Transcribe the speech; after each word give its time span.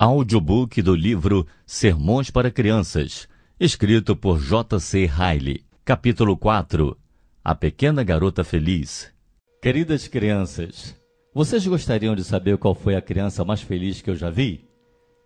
Audiobook 0.00 0.80
do 0.80 0.94
livro 0.94 1.44
Sermões 1.66 2.30
para 2.30 2.52
Crianças, 2.52 3.28
escrito 3.58 4.14
por 4.14 4.38
J.C. 4.38 5.06
Riley. 5.06 5.64
Capítulo 5.84 6.36
4 6.36 6.96
A 7.42 7.52
Pequena 7.52 8.04
Garota 8.04 8.44
Feliz. 8.44 9.12
Queridas 9.60 10.06
crianças, 10.06 10.94
vocês 11.34 11.66
gostariam 11.66 12.14
de 12.14 12.22
saber 12.22 12.58
qual 12.58 12.76
foi 12.76 12.94
a 12.94 13.02
criança 13.02 13.44
mais 13.44 13.60
feliz 13.60 14.00
que 14.00 14.08
eu 14.08 14.14
já 14.14 14.30
vi? 14.30 14.68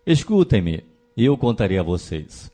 Escutem-me 0.07 0.83
e 1.15 1.23
eu 1.23 1.37
contarei 1.37 1.77
a 1.77 1.83
vocês. 1.83 2.51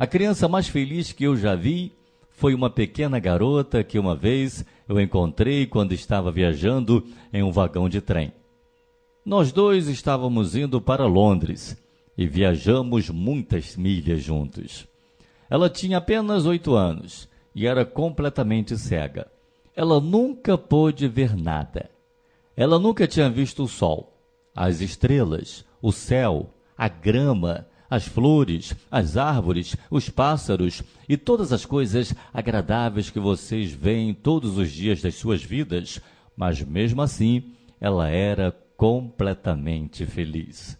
A 0.00 0.04
criança 0.04 0.48
mais 0.48 0.66
feliz 0.66 1.12
que 1.12 1.22
eu 1.22 1.36
já 1.36 1.54
vi 1.54 1.92
foi 2.28 2.54
uma 2.54 2.70
pequena 2.70 3.20
garota 3.20 3.84
que 3.84 4.00
uma 4.00 4.16
vez 4.16 4.64
eu 4.88 5.00
encontrei 5.00 5.64
quando 5.64 5.92
estava 5.92 6.32
viajando 6.32 7.06
em 7.32 7.40
um 7.40 7.52
vagão 7.52 7.88
de 7.88 8.00
trem. 8.00 8.32
Nós 9.24 9.52
dois 9.52 9.86
estávamos 9.86 10.56
indo 10.56 10.80
para 10.80 11.06
Londres 11.06 11.80
e 12.18 12.26
viajamos 12.26 13.08
muitas 13.08 13.76
milhas 13.76 14.20
juntos. 14.20 14.88
Ela 15.48 15.70
tinha 15.70 15.98
apenas 15.98 16.44
oito 16.44 16.74
anos 16.74 17.28
e 17.54 17.64
era 17.64 17.84
completamente 17.84 18.76
cega. 18.76 19.30
Ela 19.76 20.00
nunca 20.00 20.58
pôde 20.58 21.06
ver 21.06 21.36
nada. 21.36 21.88
Ela 22.56 22.80
nunca 22.80 23.06
tinha 23.06 23.30
visto 23.30 23.62
o 23.62 23.68
sol, 23.68 24.12
as 24.56 24.80
estrelas, 24.80 25.64
o 25.80 25.92
céu, 25.92 26.52
a 26.76 26.88
grama, 26.88 27.64
as 27.88 28.04
flores, 28.04 28.74
as 28.90 29.16
árvores, 29.16 29.76
os 29.88 30.08
pássaros 30.08 30.82
e 31.08 31.16
todas 31.16 31.52
as 31.52 31.64
coisas 31.64 32.12
agradáveis 32.34 33.08
que 33.08 33.20
vocês 33.20 33.70
veem 33.70 34.12
todos 34.12 34.58
os 34.58 34.72
dias 34.72 35.00
das 35.00 35.14
suas 35.14 35.44
vidas, 35.44 36.00
mas 36.36 36.60
mesmo 36.60 37.00
assim 37.02 37.52
ela 37.80 38.08
era 38.08 38.52
completamente 38.76 40.06
feliz. 40.06 40.78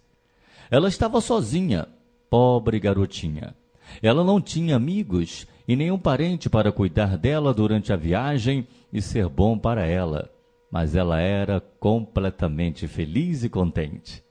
Ela 0.71 0.89
estava 0.89 1.21
sozinha, 1.21 1.87
pobre 2.31 2.81
garotinha. 2.81 3.55
Ela 4.03 4.25
não 4.25 4.41
tinha 4.41 4.77
amigos 4.77 5.47
e 5.67 5.77
nenhum 5.77 5.99
parente 5.99 6.49
para 6.49 6.73
cuidar 6.73 7.17
dela 7.19 7.53
durante 7.53 7.93
a 7.93 7.97
viagem 7.97 8.67
e 8.93 9.01
ser 9.01 9.29
bom 9.29 9.59
para 9.59 9.87
ela, 9.87 10.31
mas 10.71 10.97
ela 10.97 11.21
era 11.21 11.61
completamente 11.79 12.89
feliz 12.89 13.45
e 13.45 13.49
contente. 13.49 14.23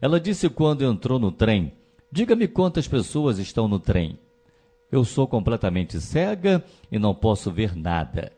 Ela 0.00 0.18
disse 0.18 0.48
quando 0.48 0.84
entrou 0.84 1.18
no 1.18 1.30
trem: 1.30 1.72
Diga-me 2.10 2.48
quantas 2.48 2.88
pessoas 2.88 3.38
estão 3.38 3.68
no 3.68 3.78
trem. 3.78 4.18
Eu 4.90 5.04
sou 5.04 5.26
completamente 5.26 6.00
cega 6.00 6.64
e 6.90 6.98
não 6.98 7.14
posso 7.14 7.50
ver 7.50 7.76
nada. 7.76 8.32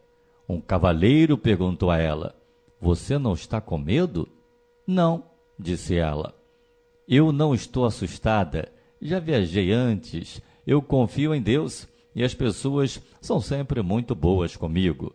Um 0.48 0.60
cavaleiro 0.60 1.38
perguntou 1.38 1.90
a 1.90 1.98
ela: 1.98 2.34
Você 2.80 3.18
não 3.18 3.32
está 3.32 3.60
com 3.60 3.78
medo? 3.78 4.28
Não, 4.86 5.24
disse 5.58 5.96
ela. 5.96 6.34
Eu 7.08 7.32
não 7.32 7.54
estou 7.54 7.84
assustada. 7.84 8.70
Já 9.00 9.18
viajei 9.18 9.72
antes. 9.72 10.40
Eu 10.66 10.80
confio 10.80 11.34
em 11.34 11.42
Deus 11.42 11.86
e 12.14 12.22
as 12.22 12.34
pessoas 12.34 13.00
são 13.20 13.40
sempre 13.40 13.82
muito 13.82 14.14
boas 14.14 14.56
comigo. 14.56 15.14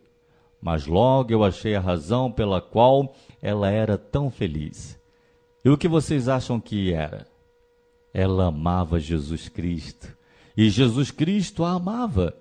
Mas 0.60 0.86
logo 0.86 1.32
eu 1.32 1.42
achei 1.42 1.74
a 1.74 1.80
razão 1.80 2.30
pela 2.30 2.60
qual 2.60 3.14
ela 3.40 3.70
era 3.70 3.96
tão 3.96 4.30
feliz. 4.30 4.98
E 5.64 5.70
o 5.70 5.78
que 5.78 5.88
vocês 5.88 6.28
acham 6.28 6.60
que 6.60 6.92
era? 6.92 7.26
Ela 8.12 8.46
amava 8.46 8.98
Jesus 9.00 9.48
Cristo. 9.48 10.08
E 10.56 10.68
Jesus 10.68 11.10
Cristo 11.10 11.64
a 11.64 11.72
amava. 11.72 12.34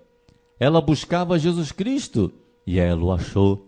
Ela 0.59 0.81
buscava 0.81 1.39
Jesus 1.39 1.71
Cristo 1.71 2.31
e 2.65 2.79
ela 2.79 3.03
o 3.03 3.11
achou. 3.11 3.65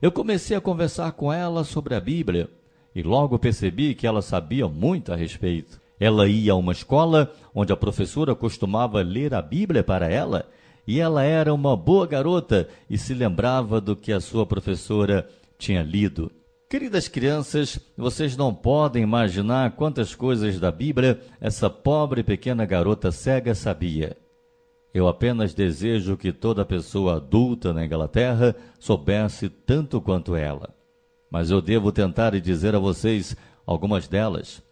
Eu 0.00 0.10
comecei 0.10 0.56
a 0.56 0.60
conversar 0.60 1.12
com 1.12 1.32
ela 1.32 1.62
sobre 1.64 1.94
a 1.94 2.00
Bíblia 2.00 2.50
e 2.96 3.02
logo 3.02 3.38
percebi 3.38 3.94
que 3.94 4.06
ela 4.06 4.22
sabia 4.22 4.66
muito 4.66 5.12
a 5.12 5.16
respeito. 5.16 5.78
Ela 6.00 6.26
ia 6.26 6.52
a 6.52 6.56
uma 6.56 6.72
escola 6.72 7.30
onde 7.54 7.70
a 7.70 7.76
professora 7.76 8.34
costumava 8.34 9.02
ler 9.02 9.34
a 9.34 9.42
Bíblia 9.42 9.84
para 9.84 10.10
ela, 10.10 10.48
e 10.86 10.98
ela 10.98 11.22
era 11.22 11.52
uma 11.52 11.76
boa 11.76 12.06
garota 12.06 12.66
e 12.88 12.96
se 12.96 13.12
lembrava 13.12 13.82
do 13.82 13.94
que 13.94 14.14
a 14.14 14.18
sua 14.18 14.46
professora 14.46 15.28
tinha 15.58 15.82
lido. 15.82 16.32
Queridas 16.70 17.06
crianças, 17.06 17.78
vocês 17.98 18.34
não 18.34 18.54
podem 18.54 19.02
imaginar 19.02 19.72
quantas 19.72 20.14
coisas 20.14 20.58
da 20.58 20.72
Bíblia 20.72 21.20
essa 21.38 21.68
pobre 21.68 22.22
pequena 22.22 22.64
garota 22.64 23.12
cega 23.12 23.54
sabia. 23.54 24.16
Eu 24.94 25.06
apenas 25.06 25.52
desejo 25.52 26.16
que 26.16 26.32
toda 26.32 26.64
pessoa 26.64 27.16
adulta 27.16 27.74
na 27.74 27.84
Inglaterra 27.84 28.56
soubesse 28.80 29.50
tanto 29.50 30.00
quanto 30.00 30.34
ela 30.34 30.75
mas 31.30 31.50
eu 31.50 31.60
devo 31.60 31.92
tentar 31.92 32.34
e 32.34 32.40
dizer 32.40 32.74
a 32.74 32.78
vocês 32.78 33.36
algumas 33.66 34.06
delas. 34.06 34.62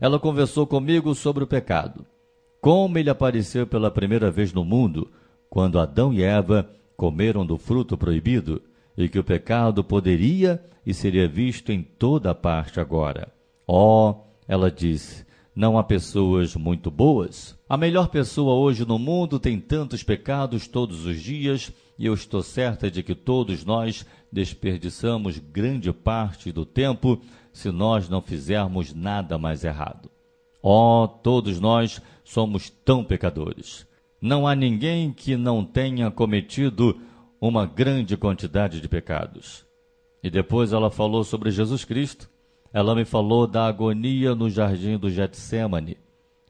Ela 0.00 0.18
conversou 0.18 0.66
comigo 0.66 1.14
sobre 1.14 1.44
o 1.44 1.46
pecado, 1.46 2.06
como 2.60 2.98
ele 2.98 3.10
apareceu 3.10 3.66
pela 3.66 3.90
primeira 3.90 4.30
vez 4.30 4.52
no 4.52 4.64
mundo, 4.64 5.10
quando 5.50 5.78
Adão 5.78 6.12
e 6.12 6.22
Eva 6.22 6.68
comeram 6.96 7.44
do 7.44 7.56
fruto 7.56 7.96
proibido, 7.96 8.62
e 8.96 9.08
que 9.08 9.18
o 9.18 9.24
pecado 9.24 9.84
poderia 9.84 10.62
e 10.84 10.92
seria 10.92 11.28
visto 11.28 11.70
em 11.70 11.82
toda 11.82 12.34
parte 12.34 12.80
agora. 12.80 13.32
Oh, 13.66 14.14
ela 14.48 14.70
disse, 14.70 15.24
não 15.54 15.78
há 15.78 15.84
pessoas 15.84 16.54
muito 16.56 16.90
boas. 16.90 17.56
A 17.68 17.76
melhor 17.76 18.08
pessoa 18.08 18.54
hoje 18.54 18.84
no 18.84 18.98
mundo 18.98 19.38
tem 19.38 19.60
tantos 19.60 20.02
pecados 20.02 20.66
todos 20.66 21.04
os 21.04 21.20
dias 21.20 21.72
e 21.98 22.06
eu 22.06 22.14
estou 22.14 22.42
certa 22.42 22.90
de 22.90 23.02
que 23.02 23.14
todos 23.14 23.64
nós 23.64 24.06
desperdiçamos 24.30 25.38
grande 25.38 25.92
parte 25.92 26.52
do 26.52 26.64
tempo 26.64 27.20
se 27.52 27.70
nós 27.70 28.08
não 28.08 28.22
fizermos 28.22 28.94
nada 28.94 29.36
mais 29.36 29.64
errado. 29.64 30.08
Oh, 30.62 31.08
todos 31.08 31.58
nós 31.58 32.00
somos 32.24 32.70
tão 32.70 33.02
pecadores. 33.02 33.86
Não 34.20 34.46
há 34.46 34.54
ninguém 34.54 35.12
que 35.12 35.36
não 35.36 35.64
tenha 35.64 36.10
cometido 36.10 37.00
uma 37.40 37.66
grande 37.66 38.16
quantidade 38.16 38.80
de 38.80 38.88
pecados. 38.88 39.66
E 40.22 40.30
depois 40.30 40.72
ela 40.72 40.90
falou 40.90 41.24
sobre 41.24 41.50
Jesus 41.50 41.84
Cristo. 41.84 42.28
Ela 42.72 42.94
me 42.94 43.04
falou 43.04 43.46
da 43.46 43.66
agonia 43.66 44.34
no 44.34 44.50
jardim 44.50 44.98
do 44.98 45.08
Getsemane, 45.08 45.96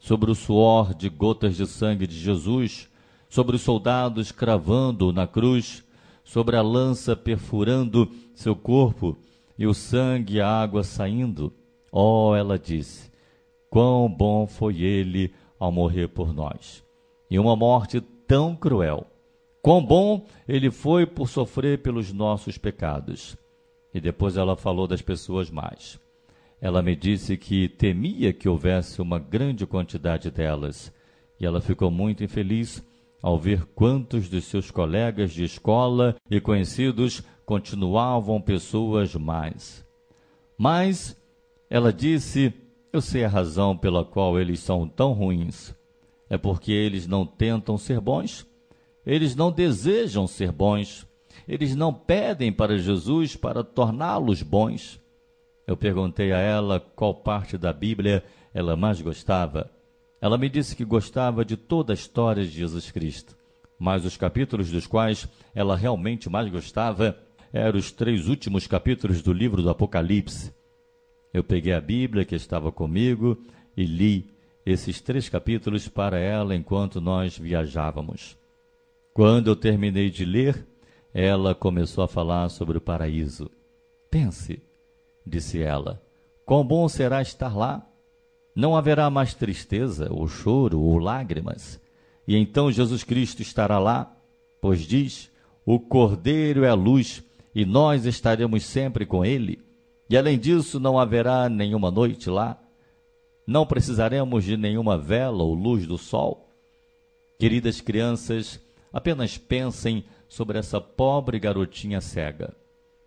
sobre 0.00 0.30
o 0.30 0.34
suor 0.34 0.94
de 0.94 1.08
gotas 1.08 1.56
de 1.56 1.66
sangue 1.66 2.06
de 2.06 2.18
Jesus 2.18 2.88
sobre 3.28 3.56
os 3.56 3.62
soldados 3.62 4.32
cravando 4.32 5.12
na 5.12 5.26
cruz, 5.26 5.84
sobre 6.24 6.56
a 6.56 6.62
lança 6.62 7.14
perfurando 7.16 8.10
seu 8.34 8.54
corpo 8.54 9.16
e 9.58 9.66
o 9.66 9.74
sangue 9.74 10.36
e 10.36 10.40
a 10.40 10.48
água 10.48 10.82
saindo. 10.82 11.52
Oh, 11.90 12.34
ela 12.34 12.58
disse, 12.58 13.10
quão 13.70 14.08
bom 14.08 14.46
foi 14.46 14.82
ele 14.82 15.32
ao 15.58 15.72
morrer 15.72 16.08
por 16.08 16.32
nós. 16.32 16.84
E 17.30 17.38
uma 17.38 17.56
morte 17.56 18.00
tão 18.00 18.54
cruel. 18.54 19.06
Quão 19.60 19.84
bom 19.84 20.24
ele 20.46 20.70
foi 20.70 21.04
por 21.04 21.28
sofrer 21.28 21.82
pelos 21.82 22.12
nossos 22.12 22.56
pecados. 22.56 23.36
E 23.92 24.00
depois 24.00 24.36
ela 24.36 24.56
falou 24.56 24.86
das 24.86 25.02
pessoas 25.02 25.50
mais. 25.50 25.98
Ela 26.60 26.82
me 26.82 26.94
disse 26.94 27.36
que 27.36 27.68
temia 27.68 28.32
que 28.32 28.48
houvesse 28.48 29.00
uma 29.00 29.18
grande 29.18 29.66
quantidade 29.66 30.30
delas. 30.30 30.92
E 31.40 31.46
ela 31.46 31.60
ficou 31.60 31.90
muito 31.90 32.22
infeliz 32.22 32.82
ao 33.22 33.38
ver 33.38 33.64
quantos 33.74 34.28
de 34.28 34.40
seus 34.40 34.70
colegas 34.70 35.32
de 35.32 35.44
escola 35.44 36.16
e 36.30 36.40
conhecidos 36.40 37.22
continuavam 37.44 38.40
pessoas 38.40 39.14
mais. 39.14 39.84
Mas 40.56 41.16
ela 41.70 41.92
disse: 41.92 42.52
Eu 42.92 43.00
sei 43.00 43.24
a 43.24 43.28
razão 43.28 43.76
pela 43.76 44.04
qual 44.04 44.38
eles 44.38 44.60
são 44.60 44.88
tão 44.88 45.12
ruins. 45.12 45.74
É 46.30 46.36
porque 46.36 46.72
eles 46.72 47.06
não 47.06 47.24
tentam 47.24 47.78
ser 47.78 48.00
bons, 48.00 48.46
eles 49.06 49.34
não 49.34 49.50
desejam 49.50 50.26
ser 50.26 50.52
bons, 50.52 51.06
eles 51.46 51.74
não 51.74 51.92
pedem 51.92 52.52
para 52.52 52.76
Jesus 52.76 53.34
para 53.34 53.64
torná-los 53.64 54.42
bons. 54.42 55.00
Eu 55.66 55.76
perguntei 55.76 56.32
a 56.32 56.38
ela 56.38 56.80
qual 56.80 57.14
parte 57.14 57.56
da 57.56 57.72
Bíblia 57.72 58.22
ela 58.52 58.76
mais 58.76 59.00
gostava. 59.00 59.70
Ela 60.20 60.36
me 60.36 60.48
disse 60.48 60.74
que 60.74 60.84
gostava 60.84 61.44
de 61.44 61.56
toda 61.56 61.92
a 61.92 61.94
história 61.94 62.44
de 62.44 62.50
Jesus 62.50 62.90
Cristo, 62.90 63.36
mas 63.78 64.04
os 64.04 64.16
capítulos 64.16 64.70
dos 64.70 64.86
quais 64.86 65.28
ela 65.54 65.76
realmente 65.76 66.28
mais 66.28 66.50
gostava 66.50 67.16
eram 67.52 67.78
os 67.78 67.92
três 67.92 68.28
últimos 68.28 68.66
capítulos 68.66 69.22
do 69.22 69.32
livro 69.32 69.62
do 69.62 69.70
Apocalipse. 69.70 70.52
Eu 71.32 71.44
peguei 71.44 71.72
a 71.72 71.80
Bíblia 71.80 72.24
que 72.24 72.34
estava 72.34 72.72
comigo 72.72 73.38
e 73.76 73.84
li 73.84 74.30
esses 74.66 75.00
três 75.00 75.28
capítulos 75.28 75.88
para 75.88 76.18
ela 76.18 76.54
enquanto 76.54 77.00
nós 77.00 77.38
viajávamos. 77.38 78.36
Quando 79.14 79.48
eu 79.48 79.56
terminei 79.56 80.10
de 80.10 80.24
ler, 80.24 80.66
ela 81.14 81.54
começou 81.54 82.04
a 82.04 82.08
falar 82.08 82.48
sobre 82.48 82.76
o 82.76 82.80
paraíso. 82.80 83.50
Pense, 84.10 84.62
disse 85.26 85.62
ela, 85.62 86.02
quão 86.44 86.64
bom 86.64 86.88
será 86.88 87.22
estar 87.22 87.56
lá 87.56 87.86
não 88.58 88.74
haverá 88.74 89.08
mais 89.08 89.34
tristeza, 89.34 90.08
ou 90.10 90.26
choro, 90.26 90.80
ou 90.80 90.98
lágrimas. 90.98 91.80
E 92.26 92.36
então 92.36 92.72
Jesus 92.72 93.04
Cristo 93.04 93.40
estará 93.40 93.78
lá, 93.78 94.12
pois 94.60 94.80
diz: 94.80 95.30
O 95.64 95.78
Cordeiro 95.78 96.64
é 96.64 96.68
a 96.68 96.74
luz, 96.74 97.22
e 97.54 97.64
nós 97.64 98.04
estaremos 98.04 98.64
sempre 98.64 99.06
com 99.06 99.24
ele. 99.24 99.64
E 100.10 100.16
além 100.16 100.36
disso, 100.36 100.80
não 100.80 100.98
haverá 100.98 101.48
nenhuma 101.48 101.88
noite 101.88 102.28
lá. 102.28 102.60
não 103.46 103.64
precisaremos 103.64 104.42
de 104.42 104.56
nenhuma 104.56 104.98
vela 104.98 105.44
ou 105.44 105.54
luz 105.54 105.86
do 105.86 105.96
sol? 105.96 106.52
Queridas 107.38 107.80
crianças, 107.80 108.60
apenas 108.92 109.38
pensem 109.38 110.04
sobre 110.28 110.58
essa 110.58 110.80
pobre 110.80 111.38
garotinha 111.38 112.00
cega. 112.00 112.56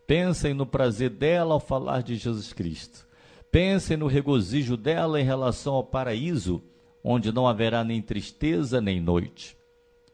Pensem 0.08 0.54
no 0.54 0.66
prazer 0.66 1.10
dela 1.10 1.54
ao 1.54 1.60
falar 1.60 2.04
de 2.04 2.16
Jesus 2.16 2.54
Cristo. 2.54 3.11
Pensem 3.52 3.98
no 3.98 4.08
regozijo 4.08 4.78
dela 4.78 5.20
em 5.20 5.26
relação 5.26 5.74
ao 5.74 5.84
paraíso, 5.84 6.64
onde 7.04 7.34
não 7.34 7.46
haverá 7.46 7.84
nem 7.84 8.02
tristeza 8.02 8.80
nem 8.80 9.02
noite. 9.02 9.58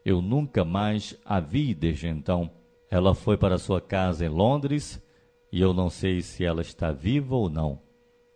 Eu 0.04 0.20
nunca 0.20 0.64
mais 0.64 1.16
a 1.24 1.38
vi 1.38 1.72
desde 1.72 2.08
então. 2.08 2.50
Ela 2.90 3.14
foi 3.14 3.36
para 3.36 3.56
sua 3.56 3.80
casa 3.80 4.26
em 4.26 4.28
Londres 4.28 5.00
e 5.52 5.60
eu 5.60 5.72
não 5.72 5.88
sei 5.88 6.20
se 6.20 6.44
ela 6.44 6.62
está 6.62 6.90
viva 6.90 7.36
ou 7.36 7.48
não. 7.48 7.80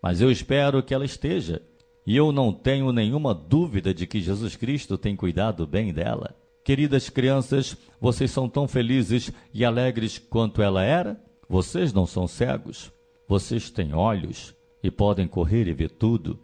Mas 0.01 0.21
eu 0.21 0.31
espero 0.31 0.81
que 0.85 0.95
ela 0.95 1.05
esteja 1.05 1.61
e 2.07 2.17
eu 2.17 2.31
não 2.31 2.53
tenho 2.53 2.93
nenhuma 2.93 3.35
dúvida 3.35 3.93
de 3.93 4.07
que 4.07 4.21
Jesus 4.21 4.55
Cristo 4.55 4.97
tem 4.97 5.17
cuidado 5.17 5.67
bem 5.67 5.93
dela. 5.93 6.37
Queridas 6.63 7.11
crianças, 7.11 7.77
vocês 8.01 8.31
são 8.31 8.49
tão 8.49 8.69
felizes 8.69 9.33
e 9.53 9.65
alegres 9.65 10.17
quanto 10.17 10.63
ela 10.63 10.85
era? 10.85 11.21
Vocês 11.49 11.93
não 11.93 12.07
são 12.07 12.29
cegos. 12.29 12.93
Vocês 13.27 13.69
têm 13.69 13.95
olhos 13.95 14.55
e 14.83 14.91
podem 14.91 15.29
correr 15.29 15.69
e 15.69 15.73
ver 15.73 15.91
tudo, 15.91 16.39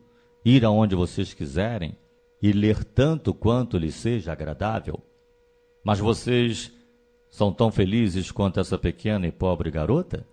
ir 0.45 0.65
aonde 0.65 0.95
vocês 0.95 1.35
quiserem 1.35 1.97
e 2.41 2.53
ler 2.53 2.85
tanto 2.85 3.35
quanto 3.35 3.77
lhes 3.77 3.95
seja 3.95 4.33
agradável. 4.33 5.01
Mas 5.83 5.99
vocês 5.99 6.73
são 7.31 7.53
tão 7.53 7.71
felizes 7.71 8.31
quanto 8.31 8.61
essa 8.61 8.79
pequena 8.79 9.27
e 9.27 9.33
pobre 9.33 9.71
garota? 9.71 10.27